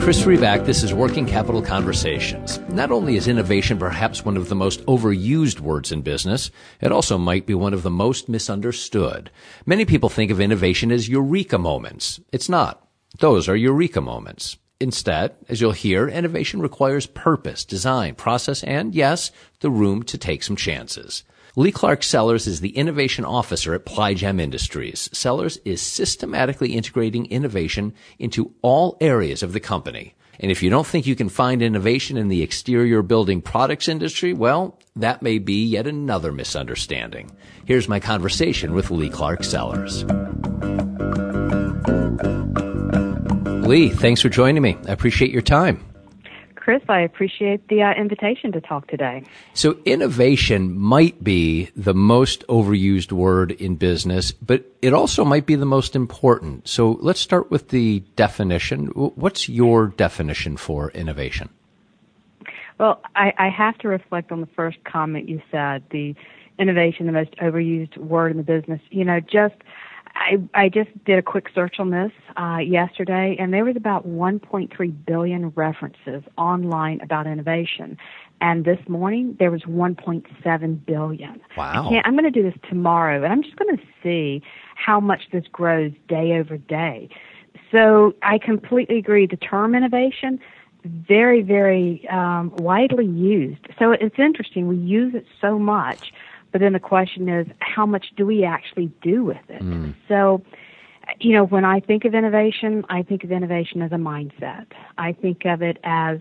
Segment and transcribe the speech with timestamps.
[0.00, 0.64] Chris Riback.
[0.66, 2.58] This is Working Capital Conversations.
[2.68, 6.50] Not only is innovation perhaps one of the most overused words in business,
[6.80, 9.30] it also might be one of the most misunderstood.
[9.64, 12.20] Many people think of innovation as eureka moments.
[12.32, 12.86] It's not.
[13.18, 14.56] Those are eureka moments.
[14.78, 20.42] Instead, as you'll hear, innovation requires purpose, design, process, and yes, the room to take
[20.42, 21.24] some chances.
[21.58, 25.08] Lee Clark Sellers is the innovation officer at Ply Gem Industries.
[25.14, 30.14] Sellers is systematically integrating innovation into all areas of the company.
[30.38, 34.34] And if you don't think you can find innovation in the exterior building products industry,
[34.34, 37.34] well, that may be yet another misunderstanding.
[37.64, 40.04] Here's my conversation with Lee Clark Sellers.
[43.66, 44.76] Lee, thanks for joining me.
[44.86, 45.82] I appreciate your time.
[46.66, 49.22] Chris, I appreciate the uh, invitation to talk today.
[49.54, 55.54] So, innovation might be the most overused word in business, but it also might be
[55.54, 56.66] the most important.
[56.66, 58.86] So, let's start with the definition.
[58.86, 61.50] What's your definition for innovation?
[62.80, 66.16] Well, I, I have to reflect on the first comment you said the
[66.58, 68.80] innovation, the most overused word in the business.
[68.90, 69.54] You know, just
[70.16, 74.08] I, I just did a quick search on this uh, yesterday, and there was about
[74.08, 77.98] 1.3 billion references online about innovation.
[78.40, 81.40] And this morning there was 1.7 billion.
[81.56, 81.90] Wow!
[81.90, 84.42] I am going to do this tomorrow, and I'm just going to see
[84.74, 87.08] how much this grows day over day.
[87.70, 89.26] So I completely agree.
[89.26, 90.40] The term innovation
[90.84, 93.66] very, very um, widely used.
[93.78, 94.68] So it's interesting.
[94.68, 96.12] We use it so much
[96.52, 99.62] but then the question is, how much do we actually do with it?
[99.62, 99.94] Mm.
[100.08, 100.42] So,
[101.20, 104.66] you know, when I think of innovation, I think of innovation as a mindset.
[104.98, 106.18] I think of it as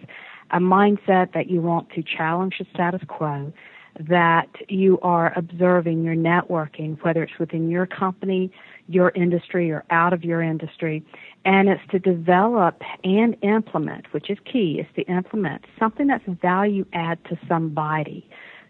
[0.51, 3.51] a mindset that you want to challenge the status quo,
[3.99, 8.51] that you are observing your networking, whether it's within your company,
[8.87, 11.03] your industry, or out of your industry.
[11.45, 16.85] And it's to develop and implement, which is key, is to implement something that's value
[16.93, 18.27] add to somebody.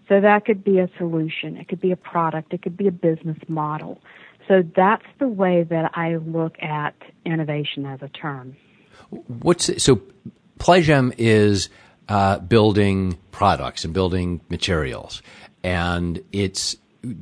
[0.08, 2.92] So that could be a solution, it could be a product, it could be a
[2.92, 4.00] business model.
[4.48, 6.94] So that's the way that I look at
[7.26, 8.56] innovation as a term.
[9.10, 10.02] What's so?
[10.60, 11.70] Ply Gem is
[12.08, 15.22] uh, building products and building materials,
[15.64, 16.78] and it's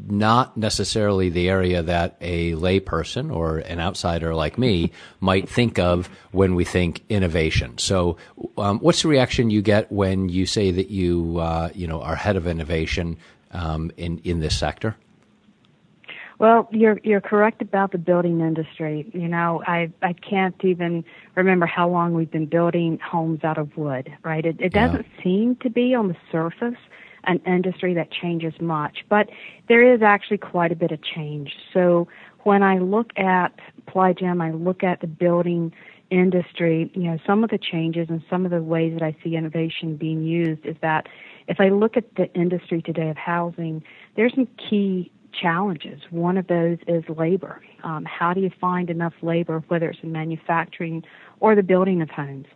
[0.07, 6.09] not necessarily the area that a layperson or an outsider like me might think of
[6.31, 7.77] when we think innovation.
[7.77, 8.17] So,
[8.57, 12.15] um, what's the reaction you get when you say that you uh, you know are
[12.15, 13.17] head of innovation
[13.51, 14.95] um, in in this sector?
[16.39, 19.09] Well, you're you're correct about the building industry.
[19.13, 21.05] You know, I I can't even
[21.35, 24.11] remember how long we've been building homes out of wood.
[24.23, 24.45] Right?
[24.45, 25.23] It, it doesn't yeah.
[25.23, 26.79] seem to be on the surface
[27.25, 29.29] an industry that changes much, but
[29.69, 31.53] there is actually quite a bit of change.
[31.73, 32.07] So
[32.43, 33.53] when I look at
[33.87, 35.73] Ply Gem, I look at the building
[36.09, 39.35] industry, you know, some of the changes and some of the ways that I see
[39.35, 41.07] innovation being used is that
[41.47, 43.83] if I look at the industry today of housing,
[44.15, 46.01] there's some key challenges.
[46.11, 47.61] One of those is labor.
[47.83, 51.03] Um, how do you find enough labor, whether it's in manufacturing
[51.39, 52.47] or the building of homes?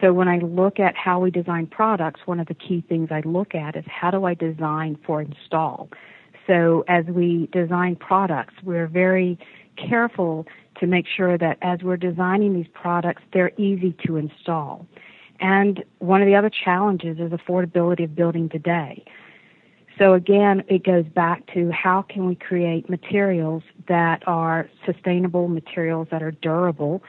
[0.00, 3.20] So when I look at how we design products, one of the key things I
[3.20, 5.90] look at is how do I design for install?
[6.46, 9.38] So as we design products, we're very
[9.76, 10.46] careful
[10.78, 14.86] to make sure that as we're designing these products, they're easy to install.
[15.38, 19.04] And one of the other challenges is affordability of building today.
[19.98, 26.08] So again, it goes back to how can we create materials that are sustainable materials
[26.10, 27.02] that are durable,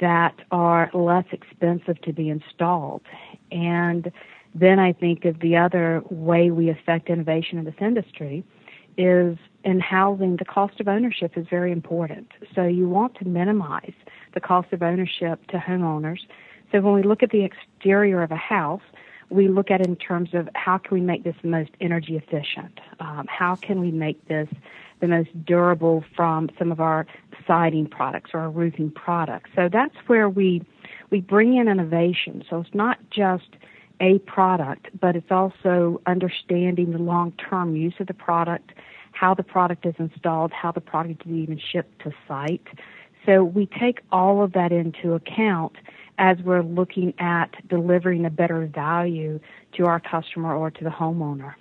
[0.00, 3.02] that are less expensive to be installed.
[3.50, 4.12] And
[4.54, 8.44] then I think of the other way we affect innovation in this industry
[8.98, 12.30] is in housing, the cost of ownership is very important.
[12.54, 13.94] So you want to minimize
[14.34, 16.20] the cost of ownership to homeowners.
[16.70, 18.82] So when we look at the exterior of a house,
[19.30, 22.80] we look at it in terms of how can we make this most energy efficient?
[23.00, 24.48] Um, how can we make this
[25.02, 27.04] the most durable from some of our
[27.46, 29.50] siding products or our roofing products.
[29.54, 30.62] So that's where we
[31.10, 32.42] we bring in innovation.
[32.48, 33.56] So it's not just
[34.00, 38.72] a product, but it's also understanding the long-term use of the product,
[39.10, 42.66] how the product is installed, how the product is even shipped to site.
[43.26, 45.72] So we take all of that into account
[46.18, 49.38] as we're looking at delivering a better value
[49.76, 51.54] to our customer or to the homeowner.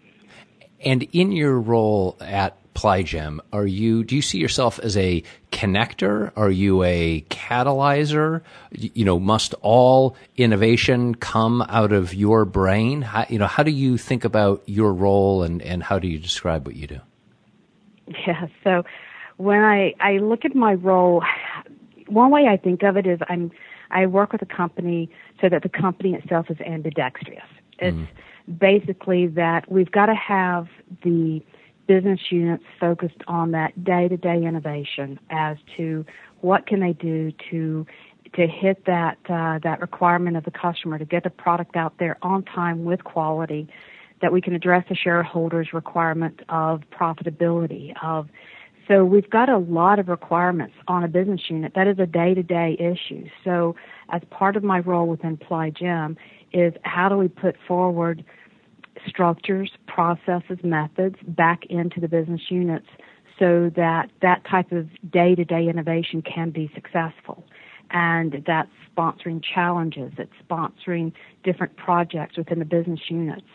[0.83, 4.03] And in your role at Ply Gem, are you?
[4.03, 6.31] Do you see yourself as a connector?
[6.35, 8.41] Are you a catalyzer?
[8.71, 13.01] You know, must all innovation come out of your brain?
[13.01, 16.17] How, you know, how do you think about your role, and and how do you
[16.17, 16.99] describe what you do?
[18.07, 18.47] Yeah.
[18.63, 18.83] So
[19.37, 21.23] when I I look at my role,
[22.07, 23.51] one way I think of it is I'm
[23.89, 25.09] I work with a company
[25.41, 27.43] so that the company itself is ambidextrous.
[27.79, 28.07] It's mm.
[28.59, 30.67] basically that we've got to have
[31.03, 31.41] the
[31.87, 36.05] business units focused on that day-to-day innovation as to
[36.41, 37.85] what can they do to
[38.33, 42.17] to hit that uh, that requirement of the customer to get the product out there
[42.21, 43.67] on time with quality,
[44.21, 48.29] that we can address the shareholders' requirement of profitability of
[48.87, 51.73] so we've got a lot of requirements on a business unit.
[51.75, 53.25] That is a day-to-day issue.
[53.43, 53.75] So
[54.09, 56.17] as part of my role within Ply Gem
[56.51, 58.25] is how do we put forward
[59.07, 62.87] structures, processes, methods back into the business units
[63.39, 67.43] so that that type of day-to-day innovation can be successful.
[67.89, 71.11] And that's sponsoring challenges, it's sponsoring
[71.43, 73.47] different projects within the business units.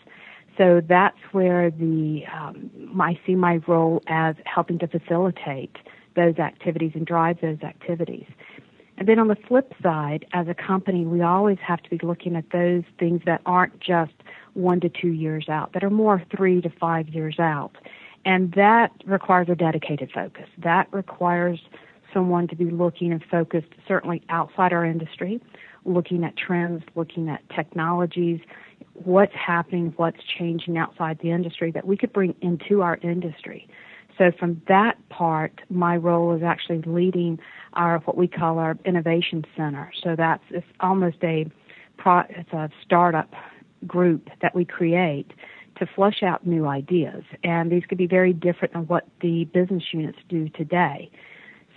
[0.57, 5.75] So that's where the um, I see my role as helping to facilitate
[6.15, 8.25] those activities and drive those activities.
[8.97, 12.35] And then on the flip side, as a company, we always have to be looking
[12.35, 14.13] at those things that aren't just
[14.57, 17.71] one to two years out, that are more three to five years out.
[18.25, 20.47] And that requires a dedicated focus.
[20.57, 21.59] That requires
[22.13, 25.39] someone to be looking and focused certainly outside our industry,
[25.85, 28.41] looking at trends, looking at technologies,
[28.93, 33.67] what's happening, what's changing outside the industry that we could bring into our industry.
[34.17, 37.39] So from that part, my role is actually leading
[37.73, 39.91] our what we call our innovation center.
[40.03, 41.45] So that's it's almost a
[41.97, 43.31] pro, it's a startup
[43.85, 45.31] group that we create
[45.77, 49.83] to flush out new ideas, and these could be very different than what the business
[49.91, 51.11] units do today.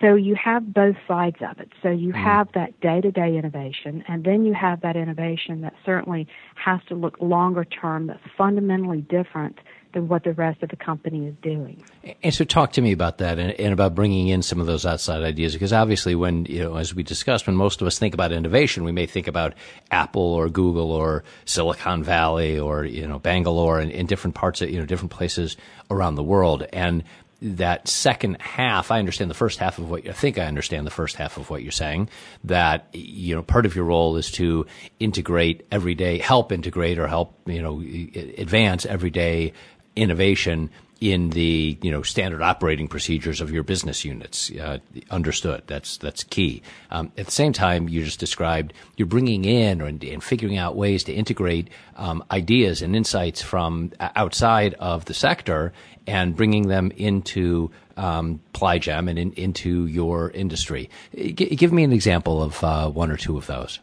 [0.01, 1.69] So you have both sides of it.
[1.83, 2.25] So you mm.
[2.25, 6.81] have that day to day innovation, and then you have that innovation that certainly has
[6.89, 9.59] to look longer term, that's fundamentally different
[9.93, 11.83] than what the rest of the company is doing.
[12.23, 14.87] And so, talk to me about that and, and, about bringing in some of those
[14.87, 18.15] outside ideas, because obviously, when you know, as we discussed, when most of us think
[18.15, 19.55] about innovation, we may think about
[19.91, 24.71] Apple or Google or Silicon Valley or you know Bangalore and in different parts of
[24.71, 25.57] you know different places
[25.91, 27.05] around the world, and
[27.43, 30.87] that second half, I understand the first half of what you I think I understand
[30.87, 32.09] the first half of what you're saying.
[32.45, 34.67] That you know, part of your role is to
[34.99, 39.53] integrate everyday, help integrate or help you know advance everyday
[40.01, 40.71] innovation
[41.01, 44.51] in the you know standard operating procedures of your business units.
[44.51, 44.79] Uh,
[45.11, 45.63] understood.
[45.67, 46.63] That's that's key.
[46.91, 50.77] Um, at the same time, you just described you're bringing in and, and figuring out
[50.77, 55.73] ways to integrate um, ideas and insights from outside of the sector
[56.07, 60.91] and bringing them into um, Ply Gem and in, into your industry.
[61.15, 63.81] G- give me an example of uh, one or two of those.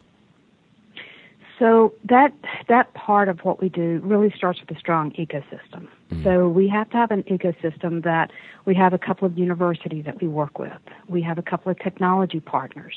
[1.58, 2.32] So that
[2.68, 5.88] that part of what we do really starts with a strong ecosystem.
[6.10, 6.22] Mm-hmm.
[6.22, 8.30] So we have to have an ecosystem that
[8.64, 10.72] we have a couple of universities that we work with.
[11.08, 12.94] We have a couple of technology partners.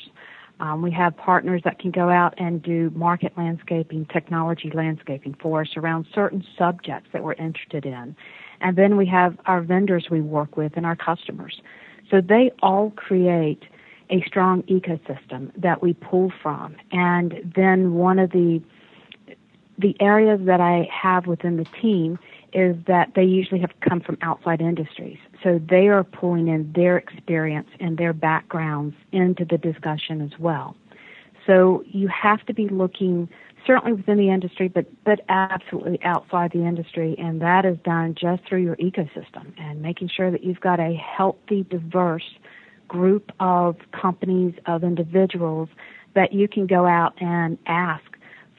[0.60, 5.62] Um, we have partners that can go out and do market landscaping, technology landscaping for
[5.62, 8.14] us around certain subjects that we're interested in.
[8.60, 11.60] And then we have our vendors we work with and our customers.
[12.10, 13.64] So they all create
[14.12, 16.76] a strong ecosystem that we pull from.
[16.92, 18.62] And then one of the
[19.78, 22.18] the areas that I have within the team
[22.52, 25.18] is that they usually have come from outside industries.
[25.42, 30.76] So they are pulling in their experience and their backgrounds into the discussion as well.
[31.46, 33.28] So you have to be looking
[33.66, 38.44] certainly within the industry, but but absolutely outside the industry, and that is done just
[38.46, 42.30] through your ecosystem and making sure that you've got a healthy, diverse
[42.92, 45.68] group of companies of individuals
[46.14, 48.04] that you can go out and ask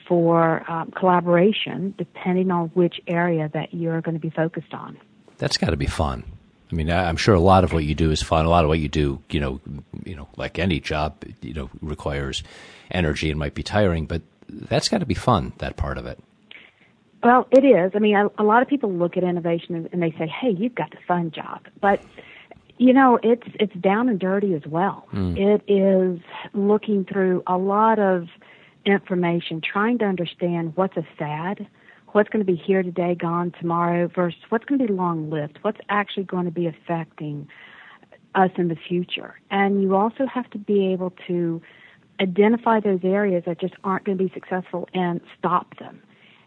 [0.07, 4.97] for um, collaboration, depending on which area that you're going to be focused on.
[5.37, 6.23] That's got to be fun.
[6.71, 8.45] I mean, I'm sure a lot of what you do is fun.
[8.45, 9.61] A lot of what you do, you know,
[10.03, 12.43] you know, like any job, you know, requires
[12.89, 14.07] energy and might be tiring.
[14.07, 16.19] But that's got to be fun, that part of it.
[17.21, 17.91] Well, it is.
[17.95, 20.75] I mean, a, a lot of people look at innovation and they say, "Hey, you've
[20.75, 22.01] got the fun job," but
[22.77, 25.07] you know, it's it's down and dirty as well.
[25.13, 25.37] Mm.
[25.37, 26.19] It is
[26.53, 28.27] looking through a lot of
[28.85, 31.67] information, trying to understand what's a fad,
[32.07, 35.59] what's going to be here today, gone tomorrow, versus what's going to be long lived,
[35.61, 37.47] what's actually going to be affecting
[38.35, 39.39] us in the future.
[39.51, 41.61] And you also have to be able to
[42.19, 46.01] identify those areas that just aren't going to be successful and stop them.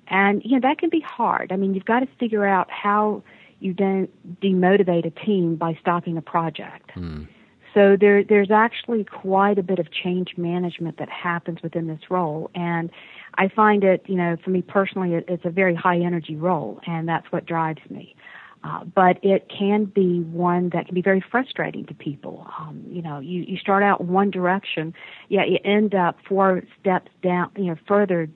[0.08, 1.52] And you know that can be hard.
[1.52, 3.22] I mean, you've got to figure out how
[3.60, 4.10] you don't
[4.40, 6.90] demotivate a team by stopping a project.
[6.96, 7.28] Mm.
[7.74, 12.50] So there, there's actually quite a bit of change management that happens within this role,
[12.54, 12.90] and
[13.34, 16.80] I find it, you know, for me personally, it, it's a very high energy role,
[16.86, 18.16] and that's what drives me.
[18.64, 22.46] Uh, but it can be one that can be very frustrating to people.
[22.58, 24.94] Um, you know, you, you start out one direction,
[25.28, 28.28] yet you end up four steps down, you know, further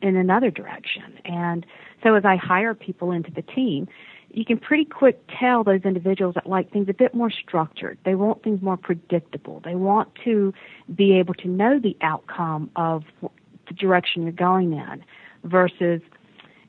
[0.00, 1.18] in another direction.
[1.24, 1.66] And
[2.02, 3.88] so as I hire people into the team,
[4.34, 7.98] you can pretty quick tell those individuals that like things a bit more structured.
[8.04, 9.60] They want things more predictable.
[9.64, 10.52] They want to
[10.92, 15.04] be able to know the outcome of the direction you're going in
[15.44, 16.00] versus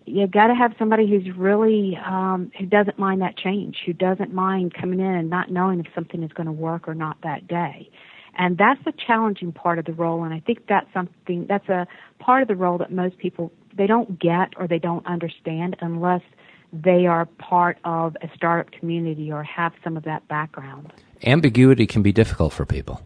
[0.05, 4.31] you've got to have somebody who's really um, who doesn't mind that change, who doesn't
[4.31, 7.47] mind coming in and not knowing if something is going to work or not that
[7.47, 7.89] day.
[8.37, 11.87] And that's the challenging part of the role, and I think that's something that's a
[12.19, 16.21] part of the role that most people they don't get or they don't understand unless
[16.83, 20.91] they are part of a startup community or have some of that background.
[21.25, 23.01] Ambiguity can be difficult for people.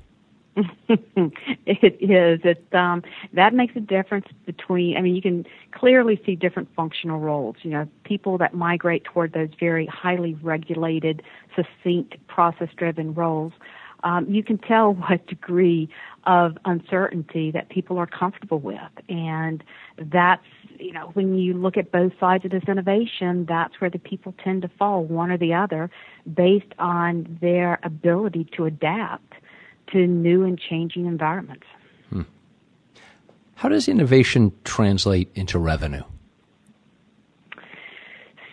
[0.90, 2.42] it is.
[2.44, 4.98] It um, that makes a difference between.
[4.98, 7.56] I mean, you can clearly see different functional roles.
[7.62, 11.22] You know, people that migrate toward those very highly regulated,
[11.56, 13.54] succinct, process-driven roles.
[14.04, 15.90] Um, you can tell what degree
[16.26, 19.64] of uncertainty that people are comfortable with, and
[19.98, 20.44] that's
[20.80, 24.34] you know, when you look at both sides of this innovation, that's where the people
[24.44, 25.92] tend to fall, one or the other,
[26.34, 29.34] based on their ability to adapt
[29.92, 31.66] to new and changing environments.
[32.10, 32.22] Hmm.
[33.56, 36.04] How does innovation translate into revenue?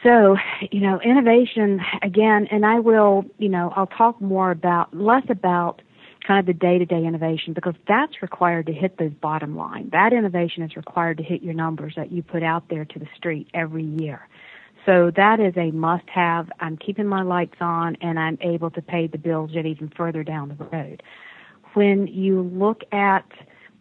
[0.06, 0.36] So,
[0.70, 5.82] you know, innovation again, and I will, you know, I'll talk more about, less about
[6.24, 9.88] kind of the day-to-day innovation because that's required to hit those bottom line.
[9.90, 13.08] That innovation is required to hit your numbers that you put out there to the
[13.16, 14.28] street every year.
[14.84, 16.52] So that is a must-have.
[16.60, 20.22] I'm keeping my lights on and I'm able to pay the bills yet even further
[20.22, 21.02] down the road.
[21.74, 23.26] When you look at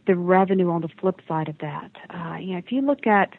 [0.08, 3.30] the revenue on the flip side of that, uh, you know, if you look at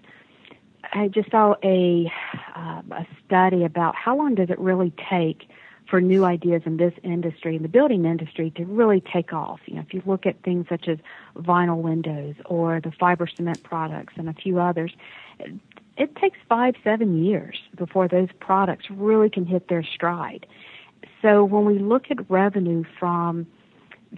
[0.92, 2.10] I just saw a
[2.54, 5.48] uh, a study about how long does it really take
[5.88, 9.60] for new ideas in this industry, in the building industry, to really take off.
[9.66, 10.98] You know, if you look at things such as
[11.36, 14.92] vinyl windows or the fiber cement products and a few others,
[15.38, 15.52] it,
[15.96, 20.46] it takes five, seven years before those products really can hit their stride.
[21.22, 23.46] So when we look at revenue from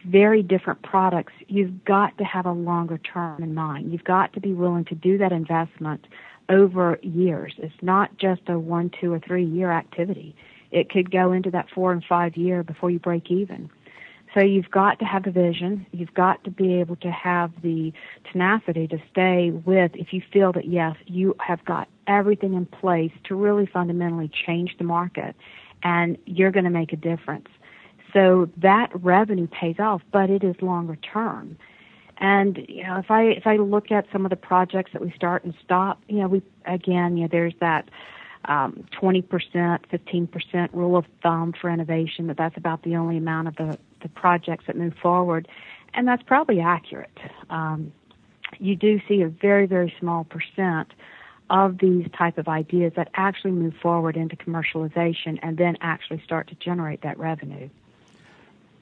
[0.02, 3.92] very different products, you've got to have a longer term in mind.
[3.92, 6.06] You've got to be willing to do that investment
[6.48, 7.54] over years.
[7.58, 10.34] It's not just a one, two, or three year activity
[10.70, 13.70] it could go into that four and five year before you break even.
[14.34, 15.86] So you've got to have a vision.
[15.90, 17.92] You've got to be able to have the
[18.30, 23.12] tenacity to stay with if you feel that yes, you have got everything in place
[23.24, 25.34] to really fundamentally change the market
[25.82, 27.48] and you're going to make a difference.
[28.12, 31.56] So that revenue pays off, but it is longer term.
[32.18, 35.12] And you know, if I if I look at some of the projects that we
[35.12, 37.88] start and stop, you know, we again, you know, there's that
[38.44, 43.56] um, 20%, 15% rule of thumb for innovation, that that's about the only amount of
[43.56, 45.48] the, the projects that move forward.
[45.94, 47.18] And that's probably accurate.
[47.50, 47.92] Um,
[48.58, 50.92] you do see a very, very small percent
[51.50, 56.48] of these type of ideas that actually move forward into commercialization and then actually start
[56.48, 57.68] to generate that revenue.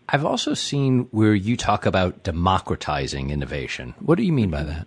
[0.09, 3.95] I've also seen where you talk about democratizing innovation.
[4.01, 4.87] What do you mean by that?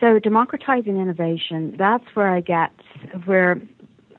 [0.00, 2.72] So democratizing innovation, that's where I get
[3.24, 3.60] where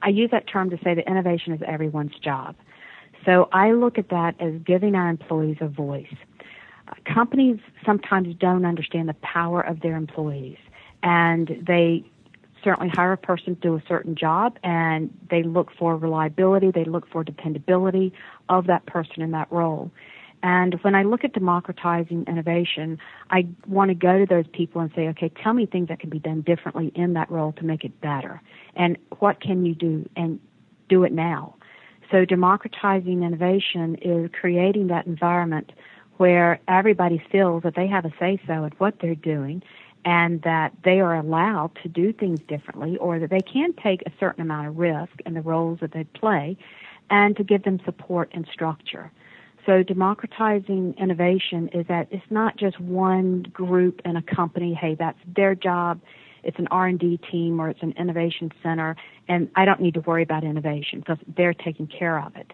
[0.01, 2.55] I use that term to say that innovation is everyone's job.
[3.25, 6.13] So I look at that as giving our employees a voice.
[7.05, 10.57] Companies sometimes don't understand the power of their employees
[11.03, 12.05] and they
[12.63, 16.85] certainly hire a person to do a certain job and they look for reliability, they
[16.85, 18.13] look for dependability
[18.49, 19.91] of that person in that role.
[20.43, 22.99] And when I look at democratizing innovation,
[23.31, 26.11] I want to go to those people and say, okay, tell me things that can
[26.11, 28.41] be done differently in that role to make it better.
[28.75, 30.07] And what can you do?
[30.15, 30.39] And
[30.89, 31.55] do it now.
[32.11, 35.73] So democratizing innovation is creating that environment
[36.17, 39.61] where everybody feels that they have a say so in what they're doing
[40.05, 44.11] and that they are allowed to do things differently or that they can take a
[44.19, 46.57] certain amount of risk in the roles that they play
[47.09, 49.11] and to give them support and structure.
[49.65, 54.73] So democratizing innovation is that it's not just one group in a company.
[54.73, 55.99] Hey, that's their job.
[56.43, 58.95] It's an R&D team or it's an innovation center,
[59.27, 62.53] and I don't need to worry about innovation because they're taking care of it.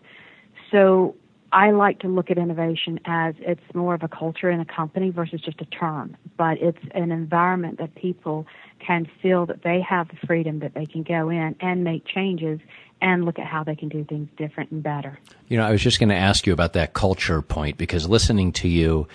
[0.72, 1.16] So
[1.52, 5.12] I like to look at innovation as it's more of a culture in a company
[5.12, 8.48] versus just a term, but it's an environment that people
[8.80, 12.60] can feel that they have the freedom that they can go in and make changes
[13.04, 15.20] and look at how they can do things different and better.
[15.50, 18.54] You know, I was just going to ask you about that culture point because listening
[18.54, 19.10] to you,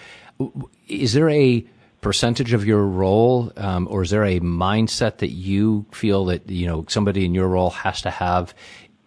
[0.86, 1.64] is there a
[2.02, 6.66] percentage of your role, um, or is there a mindset that you feel that you
[6.66, 8.54] know somebody in your role has to have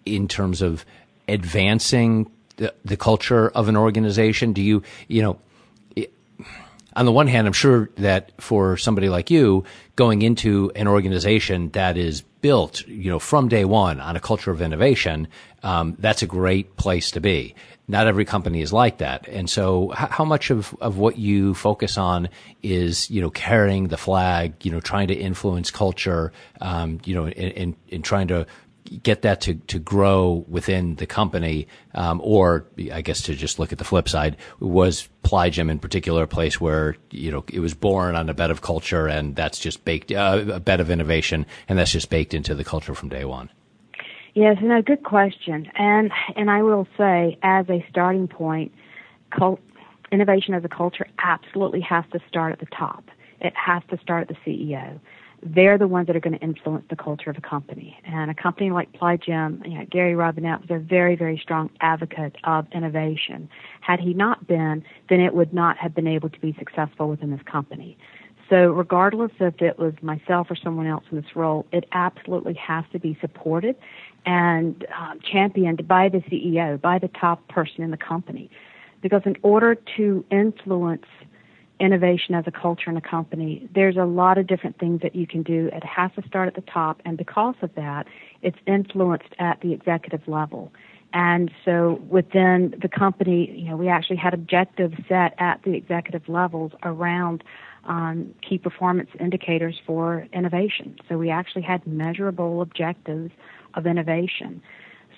[0.04, 0.84] in terms of
[1.28, 4.52] advancing the, the culture of an organization?
[4.52, 5.40] Do you, you know,
[6.96, 9.64] on the one hand, I'm sure that for somebody like you
[9.96, 14.52] going into an organization that is built, you know, from day one on a culture
[14.52, 15.28] of innovation,
[15.64, 17.56] um, that's a great place to be.
[17.88, 19.28] Not every company is like that.
[19.28, 22.30] And so how much of, of what you focus on
[22.64, 26.32] is, you know, carrying the flag, you know, trying to influence culture,
[26.62, 28.48] um, you know, in, in trying to
[29.04, 33.72] get that to, to grow within the company, um, or I guess to just look
[33.72, 37.60] at the flip side, was Ply Gem in particular a place where you know it
[37.60, 40.90] was born on a bed of culture, and that's just baked uh, a bed of
[40.90, 43.50] innovation, and that's just baked into the culture from day one.
[44.34, 48.74] Yes, no, good question, and and I will say as a starting point,
[49.38, 49.60] cult,
[50.12, 53.04] innovation as a culture absolutely has to start at the top.
[53.40, 55.00] It has to start at the CEO
[55.44, 57.98] they're the ones that are going to influence the culture of a company.
[58.06, 61.70] And a company like Ply Gem, you know, Gary Robinette was a very, very strong
[61.82, 63.50] advocate of innovation.
[63.82, 67.32] Had he not been, then it would not have been able to be successful within
[67.32, 67.98] this company.
[68.50, 72.84] So regardless if it was myself or someone else in this role, it absolutely has
[72.92, 73.78] to be supported
[74.26, 78.52] and um, championed by the CEO, by the top person in the company.
[79.02, 81.06] Because in order to influence
[81.82, 85.26] innovation as a culture in a company, there's a lot of different things that you
[85.26, 85.70] can do.
[85.74, 88.08] It has to start at the top, and because of that,
[88.42, 90.72] it's influenced at the executive level.
[91.14, 96.30] And so within the company, you know, we actually had objectives set at the executive
[96.30, 97.44] levels around
[97.86, 100.96] um, key performance indicators for innovation.
[101.10, 103.32] So we actually had measurable objectives
[103.74, 104.62] of innovation.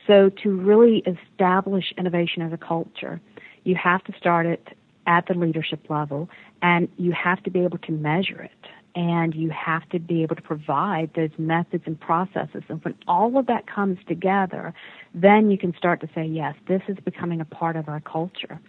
[0.08, 3.22] So to really establish innovation as a culture,
[3.64, 4.70] you have to start it
[5.08, 6.30] at the leadership level
[6.62, 8.52] and you have to be able to measure it
[8.96, 12.64] and you have to be able to provide those methods and processes.
[12.70, 14.74] And when all of that comes together,
[15.16, 18.60] then you can start to say, yes, this is becoming a part of our culture.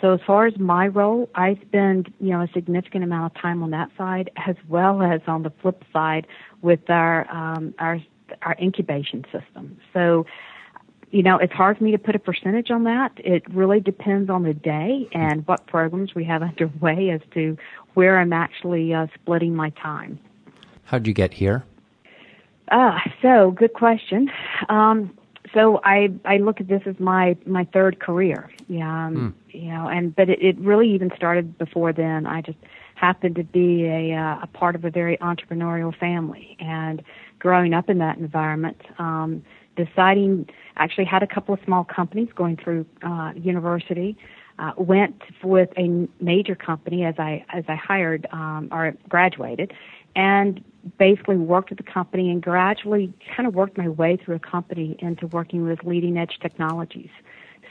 [0.00, 3.62] So as far as my role, I spend, you know, a significant amount of time
[3.62, 6.26] on that side as well as on the flip side
[6.60, 8.00] with our um, our
[8.42, 9.78] our incubation system.
[9.92, 10.26] So
[11.14, 13.12] you know, it's hard for me to put a percentage on that.
[13.18, 17.56] It really depends on the day and what programs we have underway as to
[17.94, 20.18] where I'm actually uh, splitting my time.
[20.82, 21.64] How'd you get here?
[22.72, 24.28] Ah, uh, so good question.
[24.68, 25.16] Um,
[25.52, 28.50] so I I look at this as my my third career.
[28.66, 29.54] Yeah, um, mm.
[29.54, 32.26] you know, and but it, it really even started before then.
[32.26, 32.58] I just
[32.96, 37.02] happened to be a uh, a part of a very entrepreneurial family, and
[37.38, 38.80] growing up in that environment.
[38.98, 39.44] Um,
[39.76, 44.16] deciding actually had a couple of small companies going through uh, university.
[44.56, 49.72] Uh, went with a major company as I as I hired um, or graduated,
[50.14, 50.62] and
[50.96, 54.96] basically worked with the company and gradually kind of worked my way through a company
[55.00, 57.10] into working with leading edge technologies.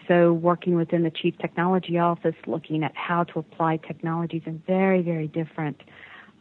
[0.10, 5.02] So working within the chief technology office, looking at how to apply technologies in very
[5.02, 5.82] very different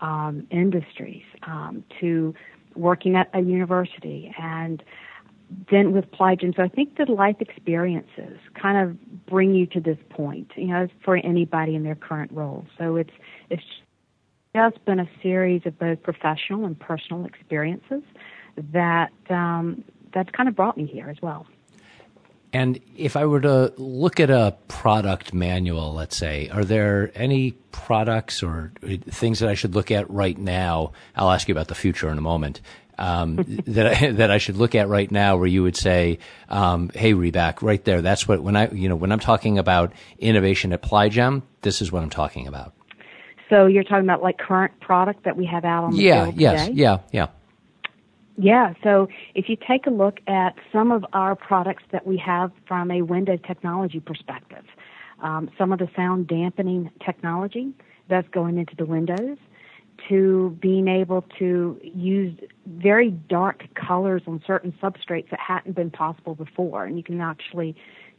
[0.00, 2.34] um, industries, um, to
[2.74, 4.82] working at a university and
[5.70, 6.52] then with Ply Gem.
[6.56, 10.88] So I think the life experiences kind of bring you to this point, you know,
[11.04, 12.66] for anybody in their current role.
[12.78, 13.12] So it's
[13.50, 13.62] it's
[14.54, 18.02] just been a series of both professional and personal experiences
[18.72, 21.46] that um, that's kind of brought me here as well.
[22.54, 27.52] And if I were to look at a product manual, let's say, are there any
[27.70, 28.72] products or
[29.08, 30.92] things that I should look at right now?
[31.16, 32.60] I'll ask you about the future in a moment
[33.02, 33.36] um,
[33.66, 37.14] that I, that I should look at right now, where you would say, um, "Hey,
[37.14, 38.00] Riback, right there.
[38.00, 41.82] That's what when I you know when I'm talking about innovation at Ply Gem, this
[41.82, 42.72] is what I'm talking about."
[43.50, 46.40] So you're talking about like current product that we have out on the yeah, field
[46.40, 46.80] yes, today?
[46.80, 47.26] yeah, yeah.
[48.38, 52.50] Yeah, so if you take a look at some of our products that we have
[52.66, 54.64] from a window technology perspective,
[55.22, 57.74] um, some of the sound dampening technology
[58.08, 59.36] that's going into the windows,
[60.08, 62.36] to being able to use
[62.66, 66.84] very dark colors on certain substrates that hadn't been possible before.
[66.84, 67.76] And you can actually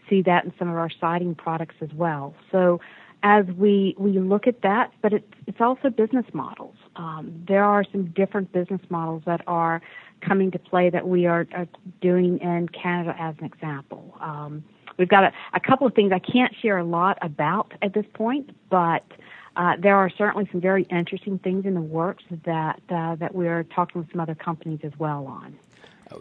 [0.09, 2.35] see that in some of our siding products as well.
[2.51, 2.79] So
[3.23, 6.75] as we, we look at that, but it's, it's also business models.
[6.97, 9.81] Um, there are some different business models that are
[10.21, 11.67] coming to play that we are, are
[12.01, 14.17] doing in Canada as an example.
[14.19, 14.63] Um,
[14.97, 18.05] we've got a, a couple of things I can't share a lot about at this
[18.13, 19.03] point, but
[19.55, 23.63] uh, there are certainly some very interesting things in the works that uh, that we're
[23.63, 25.55] talking with some other companies as well on.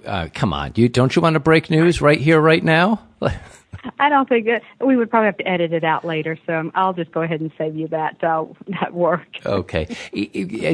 [0.06, 3.02] Uh, come on, you don't you want to break news right here, right now?
[3.98, 6.92] I don't think that we would probably have to edit it out later, so I'll
[6.92, 8.44] just go ahead and save you that uh,
[8.80, 9.26] that work.
[9.44, 9.86] okay.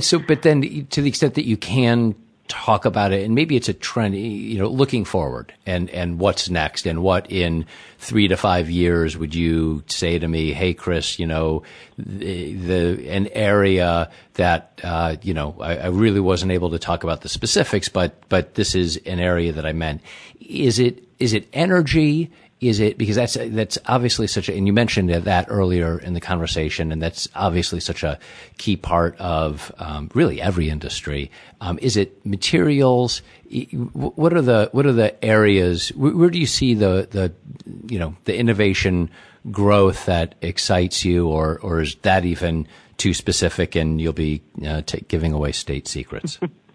[0.01, 2.14] So, but then to the extent that you can
[2.48, 6.50] talk about it, and maybe it's a trend, you know, looking forward and, and what's
[6.50, 7.66] next and what in
[7.98, 11.62] three to five years would you say to me, hey, Chris, you know,
[11.96, 17.04] the, the an area that, uh, you know, I, I, really wasn't able to talk
[17.04, 20.00] about the specifics, but, but this is an area that I meant.
[20.40, 22.30] Is it, is it energy?
[22.61, 26.21] Is it because that's that's obviously such a and you mentioned that earlier in the
[26.21, 28.18] conversation and that's obviously such a
[28.57, 31.31] key part of um, really every industry.
[31.61, 33.23] Um, is it materials?
[33.92, 37.33] What are the what are the areas where, where, do you see the the
[37.88, 39.11] you know the innovation
[39.51, 42.66] growth that excites you or or is that even
[42.97, 46.40] too specific and you'll be uh, t- giving away state secrets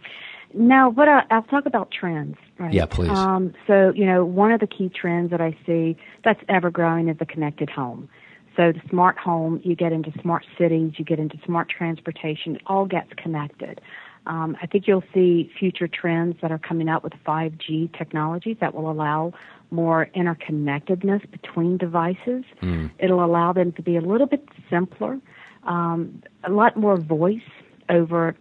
[0.54, 2.38] No, but I, I'll talk about trends.
[2.60, 2.74] Right?
[2.74, 3.10] Yeah, please.
[3.10, 7.10] Um, so, you know, one of the key trends that I see that's ever growing
[7.10, 8.10] is the connected home.
[8.56, 12.62] So the smart home, you get into smart cities, you get into smart transportation, it
[12.68, 13.82] all gets connected.
[14.26, 18.74] Um, I think you'll see future trends that are coming out with 5G technologies that
[18.74, 19.34] will allow
[19.72, 22.44] more interconnectedness between devices.
[22.62, 22.92] Mm.
[23.00, 25.20] It'll allow them to be a little bit simpler,
[25.64, 27.42] um, a lot more voice
[27.90, 28.36] over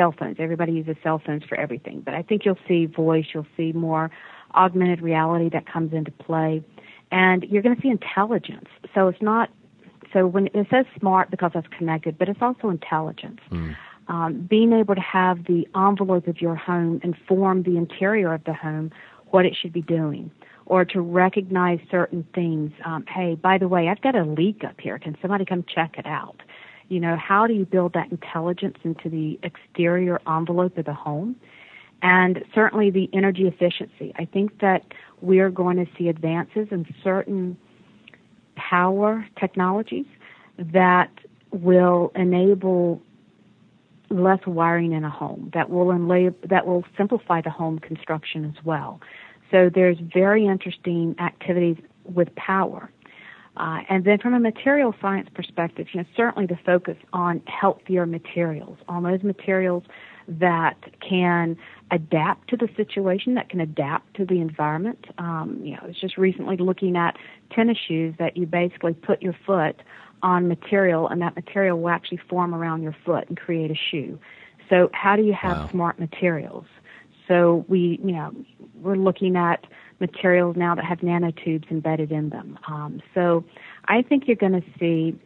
[0.00, 0.36] cell phones.
[0.38, 2.00] Everybody uses cell phones for everything.
[2.02, 4.10] But I think you'll see voice, you'll see more
[4.54, 6.62] augmented reality that comes into play,
[7.12, 8.68] and you're going to see intelligence.
[8.94, 9.50] So it's not,
[10.12, 13.40] so when it says smart because it's connected, but it's also intelligence.
[13.50, 13.76] Mm.
[14.08, 18.54] Um, being able to have the envelope of your home inform the interior of the
[18.54, 18.90] home
[19.26, 20.32] what it should be doing
[20.66, 22.72] or to recognize certain things.
[22.84, 24.98] Um, hey, by the way, I've got a leak up here.
[24.98, 26.36] Can somebody come check it out?
[26.90, 31.36] You know, how do you build that intelligence into the exterior envelope of the home?
[32.02, 34.12] And certainly the energy efficiency.
[34.16, 34.84] I think that
[35.20, 37.56] we're going to see advances in certain
[38.56, 40.06] power technologies
[40.58, 41.10] that
[41.52, 43.00] will enable
[44.08, 48.64] less wiring in a home that will enlay, that will simplify the home construction as
[48.64, 49.00] well.
[49.52, 52.90] So there's very interesting activities with power
[53.60, 58.06] uh, and then from a material science perspective, you know, certainly the focus on healthier
[58.06, 59.84] materials, on those materials
[60.26, 61.58] that can
[61.90, 65.04] adapt to the situation, that can adapt to the environment.
[65.18, 67.18] Um, you know, it's just recently looking at
[67.54, 69.76] tennis shoes that you basically put your foot
[70.22, 74.18] on material and that material will actually form around your foot and create a shoe.
[74.70, 75.68] So how do you have wow.
[75.70, 76.64] smart materials?
[77.28, 78.34] So we, you know,
[78.76, 79.66] we're looking at
[80.00, 82.58] materials now that have nanotubes embedded in them.
[82.66, 83.44] Um, so
[83.86, 85.18] I think you're going to see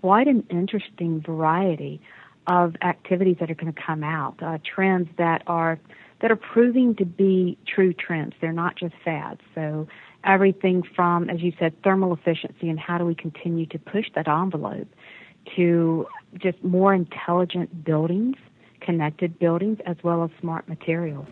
[0.00, 2.00] quite an interesting variety
[2.46, 5.78] of activities that are going to come out, uh, trends that are
[6.20, 8.32] that are proving to be true trends.
[8.40, 9.40] They're not just fads.
[9.56, 9.88] So
[10.24, 14.28] everything from, as you said, thermal efficiency and how do we continue to push that
[14.28, 14.86] envelope
[15.56, 16.06] to
[16.38, 18.36] just more intelligent buildings,
[18.80, 21.26] connected buildings, as well as smart materials.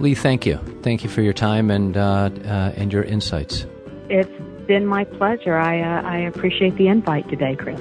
[0.00, 0.56] Lee, thank you.
[0.82, 3.66] Thank you for your time and uh, uh, and your insights.
[4.08, 4.30] It's
[4.66, 5.56] been my pleasure.
[5.56, 7.80] I uh, I appreciate the invite today, Chris.